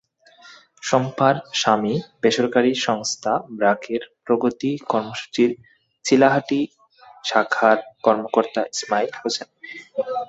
[0.83, 1.93] শম্পার স্বামী
[2.21, 5.51] বেসরকারি সংস্থা ব্র্যাকের প্রগতি কর্মসূচির
[6.05, 6.59] চিলাহাটি
[7.23, 9.49] শাখার কর্মকর্তা ইসমাইল হোসেন।